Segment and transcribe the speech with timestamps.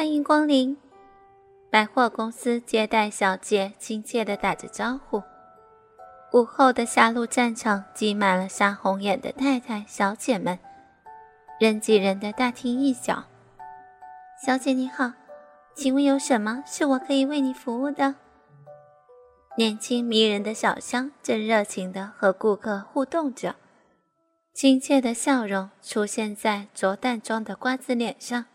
[0.00, 0.78] 欢迎光临。
[1.68, 5.22] 百货公司接待小姐亲切地打着招呼。
[6.32, 10.58] 午后的下路战场挤满了杀红眼的太太、小姐们，
[11.60, 13.24] 人挤人的大厅一角。
[14.42, 15.12] 小姐你好，
[15.74, 18.14] 请问有什么是我可以为你服务的？
[19.58, 23.56] 年轻迷人的小香正热情地和顾客互动着，
[24.54, 28.46] 亲切的笑容出现在着淡妆的瓜子脸上，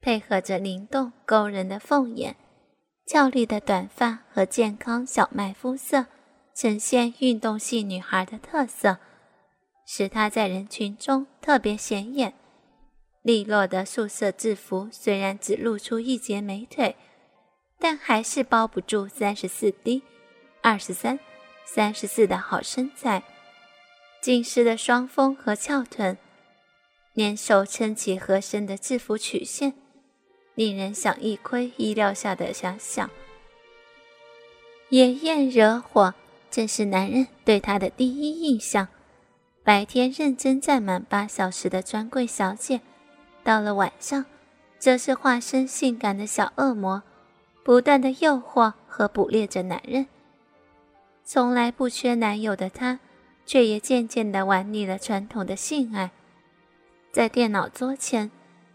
[0.00, 2.36] 配合着灵动勾人的凤眼，
[3.06, 6.06] 俏丽的短发和健康小麦肤色，
[6.54, 8.98] 呈现运动系女孩的特色，
[9.86, 12.32] 使她在人群中特别显眼。
[13.22, 16.96] 利落的素色制服虽然只露出一截美腿，
[17.78, 20.02] 但还是包不住三十四 D、
[20.62, 21.20] 二十三、
[21.66, 23.22] 三十四的好身材。
[24.22, 26.16] 紧实的双峰和翘臀，
[27.12, 29.74] 年手撑起合身的制服曲线，
[30.60, 33.08] 令人想一窥意料下的遐想。
[34.90, 36.12] 野艳惹火，
[36.50, 38.88] 正是男人对她的第一印象。
[39.64, 42.82] 白天认真站满八小时的专柜小姐。
[43.42, 44.26] 到了晚上，
[44.78, 47.02] 则是化身性感的小恶魔，
[47.64, 50.08] 不断的诱惑和捕猎着男人。
[51.24, 53.00] 从来不缺男友的她，
[53.46, 56.10] 却也渐渐的玩腻了传统的性爱。
[57.10, 58.30] 在电脑桌前，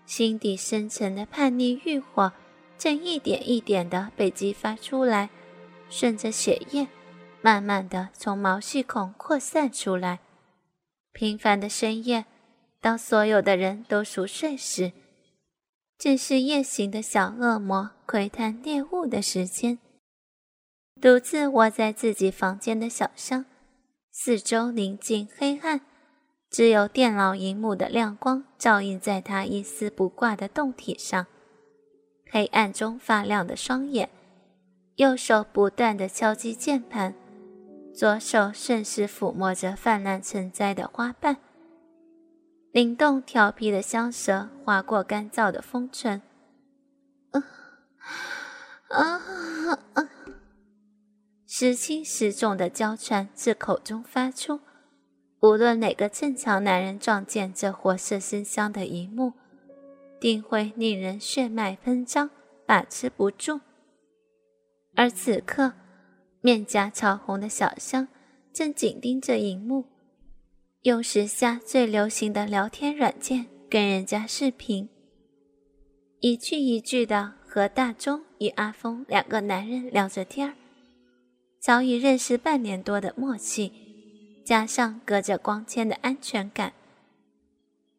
[0.06, 2.31] 心底深沉的叛逆欲火
[2.78, 5.30] 正一点一点的被激发出来，
[5.89, 6.88] 顺着血液，
[7.42, 10.20] 慢慢的从毛细孔扩散出来。
[11.12, 12.25] 平凡的深夜。
[12.81, 14.92] 当所有的人都熟睡时，
[15.97, 19.80] 正是夜行的小恶魔窥探猎物的时间。
[21.02, 23.45] 独自窝在自己房间的小香，
[24.12, 25.81] 四周宁静黑暗，
[26.56, 31.28] 只有电脑荧幕的亮光照映在他一丝不挂的胴体上。
[32.31, 34.09] 黑暗中发亮的双眼，
[34.95, 37.13] 右手不断地敲击键盘，
[37.94, 41.35] 左手顺势抚摸着泛滥成灾的花瓣。
[42.72, 46.22] 灵动调皮的香舌划过干燥的丰唇，
[47.31, 47.44] 啊
[48.88, 49.19] 啊
[49.96, 50.09] 啊！
[51.46, 54.62] 时轻时重的娇喘自口中发出。
[55.45, 59.33] 无论哪个正常男人撞见这活色生香的一幕，
[60.19, 62.31] 定会令人血脉喷张，
[62.66, 63.61] 把持不住。
[64.95, 65.73] 而此刻，
[66.41, 68.07] 面颊潮红的小香
[68.51, 69.85] 正紧盯着荧幕。
[70.81, 74.89] 用时下最流行的聊天软件跟人家视频，
[76.22, 80.56] 一句一句的和大钟与阿峰两个男人聊着天儿，
[81.62, 83.72] 早已认识半年多的默契，
[84.45, 86.73] 加上隔着光纤的安全感，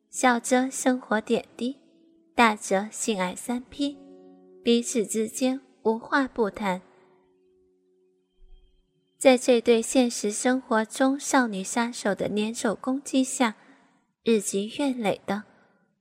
[0.09, 1.77] 小则生活点滴，
[2.37, 3.99] 大则性爱三 P，
[4.63, 6.81] 彼此之间无话不谈。
[9.19, 13.57] 在这对现实生活中少女杀手的联手攻击下，
[14.23, 15.43] 日积月累的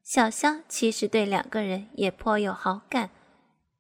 [0.04, 3.10] 小香其实对两个人也颇有好感。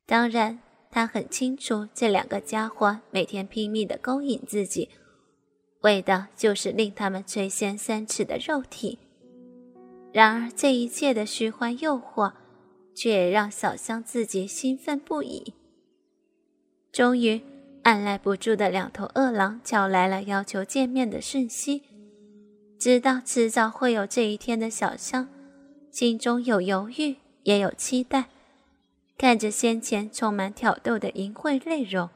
[0.08, 0.60] 当然，
[0.90, 4.90] 她很清楚这两个家伙每天拼命的勾引自己，
[5.86, 8.98] 为的就是令他们垂涎三尺的肉体。
[10.12, 12.34] 然而，这一切的虚幻诱惑，
[12.96, 15.54] 却也让小香自己兴奋不已。
[16.92, 17.42] 终于。
[17.86, 21.84] 按耐不住的两头饿狼叫来了要求见面的讯息，
[22.80, 25.30] 知道迟早会有这一天的小香，
[25.92, 28.26] 心中有犹豫，也有期待。
[29.20, 32.10] 看着先前充满挑逗的淫秽内容，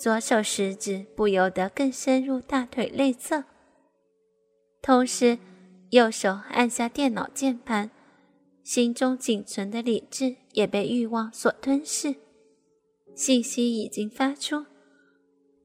[0.00, 3.44] 左手食指不由得更深入大腿内侧，
[4.80, 5.36] 同时
[5.90, 7.90] 右手按下电脑键盘，
[8.62, 12.14] 心中仅存的理智也被欲望所吞噬。
[13.14, 14.64] 信息已经发出。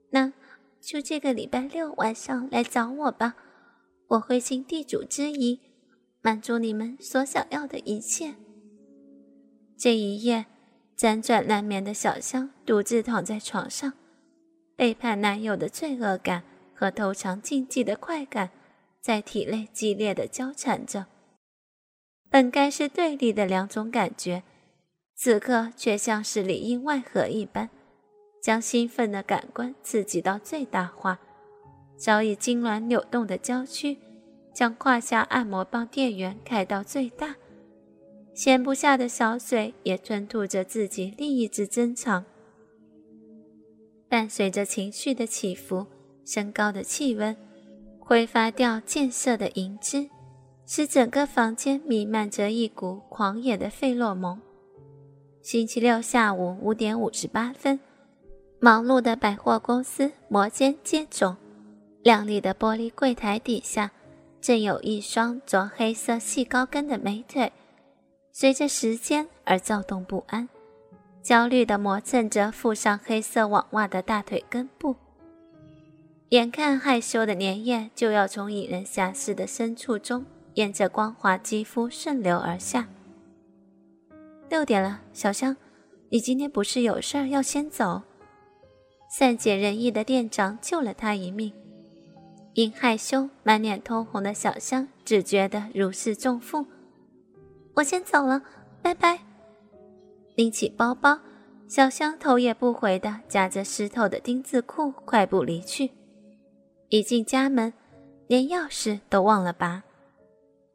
[0.10, 0.34] 那
[0.82, 3.38] 就这个礼拜六晚上来找我吧，
[4.10, 5.62] 我会尽地主之谊，
[6.22, 8.36] 满足你们所想要的一切。
[9.78, 10.46] 这一夜，
[10.98, 13.94] 辗转难眠的小香独自躺在床上，
[14.76, 16.44] 背叛男友的罪恶感
[16.74, 18.50] 和偷尝禁忌的快感
[19.00, 21.06] 在体内激烈的交缠着。
[22.30, 24.44] 本该是对立的两种感觉，
[25.16, 27.70] 此刻却像是里应外合一般。
[28.42, 31.20] 将兴奋的感官刺激到最大化，
[31.98, 33.98] 早已痉挛扭动的娇躯，
[34.54, 37.38] 将胯下按摩棒电源开到最大，
[38.36, 42.26] 闲不下的小嘴也吞吐着自己另一只珍藏。
[44.16, 45.86] 伴随着情绪的起伏，
[46.24, 47.36] 升高的气温，
[48.00, 50.10] 挥发掉渐色的银汁，
[50.66, 54.40] 使整个房间弥漫着一股狂野的费洛蒙。
[55.42, 57.78] 星期六下午五点五十八分，
[58.62, 61.36] 忙碌的百货公司摩肩接踵，
[62.02, 63.92] 亮丽的玻璃柜台底下，
[64.40, 67.52] 正有一双着黑色细高跟的美腿，
[68.32, 70.48] 随着时间而躁动不安，
[71.26, 74.96] 焦虑地磨蹭着附上黑色网袜的大腿根部。
[76.30, 80.24] 眼看害羞的粘液就要从引人遐思的深处中，
[80.54, 82.88] 沿着光滑肌肤顺流而下。
[84.50, 85.58] 六点了，小香，
[86.10, 88.04] 你今天不是有事儿要先走？
[89.10, 91.52] 善解人意的店长救了他一命。
[92.54, 96.68] 因害羞满脸通红的小香只觉得如释重负。
[97.74, 98.44] 我先走了，
[98.84, 99.35] 拜拜。
[100.36, 101.20] 拎起包包，
[101.68, 105.92] 小香头也不回的夹着湿透的丁字裤快步离去。
[106.90, 107.74] 一进家门，
[108.28, 109.84] 连钥匙都忘了拔。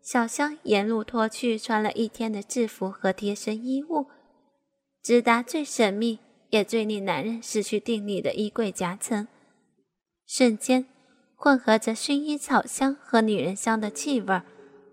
[0.02, 4.06] 小香沿路脱去穿了一天的制服和贴身衣物，
[5.02, 6.18] 直达最神秘
[6.48, 9.28] 也最令男人失去定力的衣柜夹层。
[10.26, 10.86] 瞬间，
[11.36, 14.40] 混合着薰衣草香和女人香的气味，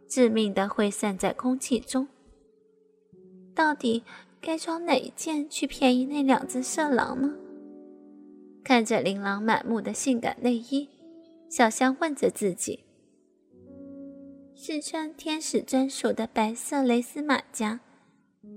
[0.09, 2.07] 致命的挥散在空气中。
[3.55, 4.03] 到底
[4.41, 7.33] 该穿哪一件去便宜那两只色狼呢？
[8.63, 10.89] 看着琳琅满目的性感内衣，
[11.49, 12.83] 小香问着自己。
[14.55, 17.79] 是穿天使专属的白色蕾丝马甲，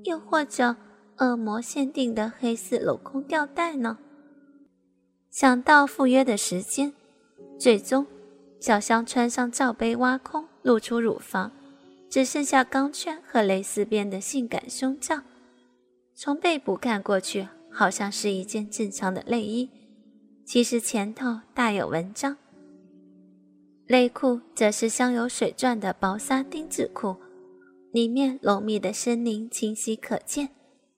[0.04, 0.74] 又或者
[1.18, 3.98] 恶魔限定的黑色镂空吊带呢？
[5.30, 6.92] 想到赴约的时间，
[7.58, 8.06] 最终
[8.58, 11.52] 小香穿上罩杯挖空，露出乳房，
[12.08, 15.20] 只剩下钢圈和蕾丝边的性感胸罩。
[16.22, 19.70] 从背部看过去，好像是一件正常的内衣，
[20.44, 22.36] 其实前头大有文章。
[23.86, 27.16] 内裤则是镶有水钻的薄纱丁字裤，
[27.90, 30.50] 里面浓密的森林清晰可见，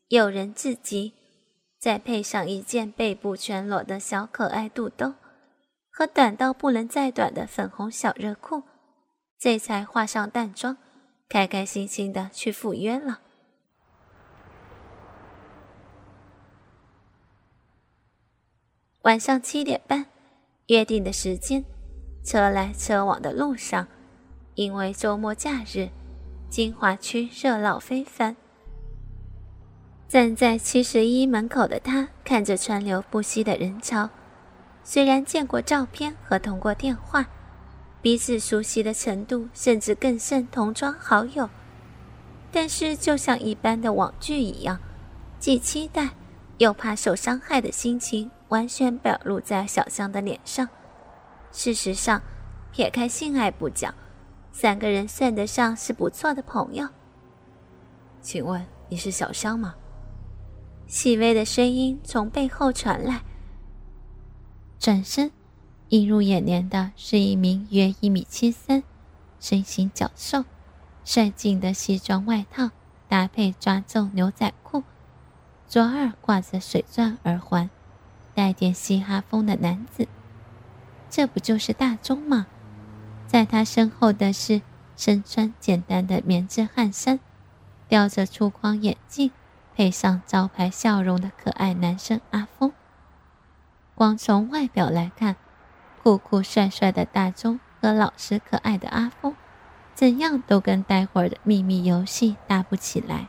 [0.08, 1.12] 诱人至极。
[1.78, 5.14] 再配上一件背部全裸的小可爱肚兜，
[5.92, 8.64] 和短到不能再短的粉红小热裤，
[9.38, 10.76] 这才化上淡妆，
[11.28, 13.20] 开开心心的去赴约了。
[19.02, 20.06] 晚上七点半，
[20.69, 21.64] 约定的时间。
[22.22, 23.88] 车来车往的路上，
[24.54, 25.88] 因为周末假日，
[26.49, 28.37] 金华区热闹非凡。
[30.08, 34.08] 站在七十一门口的他，看着川流不息的人潮，
[34.84, 37.26] 虽然见过照片和通过电话，
[38.00, 41.50] 彼此熟悉的程度甚至更胜同窗好友，
[42.52, 44.78] 但是就像一般的网剧一样，
[45.40, 46.10] 既期待
[46.58, 50.69] 又怕受伤害的心情，完全表露在小香的脸上。
[51.50, 52.20] 事实上，
[52.70, 53.94] 撇开性爱不讲，
[54.52, 56.87] 三个人算得上是不错的朋友。
[58.20, 59.75] 请问你是小香吗？
[60.87, 63.22] 细微的声音从背后传来。
[64.78, 65.31] 转身，
[65.88, 68.82] 映入眼帘的是一名约一米七三、
[69.40, 70.44] 身形较瘦、
[71.06, 72.69] 帅气的西装外套
[73.08, 74.82] 搭配抓皱牛仔裤，
[75.66, 77.70] 左耳挂着水钻耳环，
[78.34, 80.08] 带点嘻哈风的男子。
[81.11, 82.46] 这不就是大钟吗？
[83.26, 84.62] 在他身后的是
[84.96, 87.19] 身穿简单的棉质汗衫、
[87.88, 89.31] 吊着粗框眼镜、
[89.74, 92.72] 配上招牌笑容的可爱男生阿峰。
[93.94, 95.36] 光从外表来看，
[96.03, 99.36] 酷酷帅帅的大钟和老实可爱的阿峰，
[99.94, 103.29] 怎样都跟待会儿的秘密游戏搭不起来。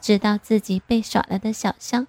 [0.00, 2.06] 知道自己被耍了的小香，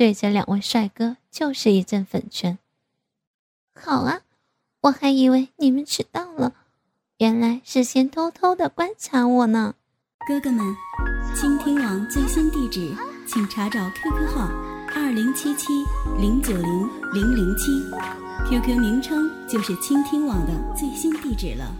[0.00, 2.58] 对着两位帅哥就是一阵粉拳。
[3.74, 4.22] 好啊，
[4.80, 6.54] 我还以为你们迟到了，
[7.18, 9.74] 原来是先偷偷的观察我呢。
[10.26, 10.74] 哥哥们，
[11.36, 14.48] 倾听网最新地址，请查找 QQ 号
[14.94, 15.66] 二零七七
[16.18, 17.66] 零九零零零七
[18.48, 21.70] ，QQ 名称就是倾听网的最新地址了。